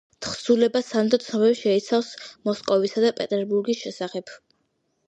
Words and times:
თხზულება 0.25 0.79
სანდო 0.87 1.19
ცნობებს 1.25 1.61
შეიცავს 1.67 2.09
მოსკოვისა 2.51 3.05
და 3.07 3.13
პეტერბურგის 3.21 3.85
შესახებ. 3.87 4.37